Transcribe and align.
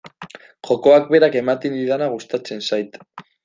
Jokoak 0.69 1.05
berak 1.11 1.39
ematen 1.43 1.77
didana 1.77 2.11
gustatzen 2.17 2.69
zait. 2.71 3.03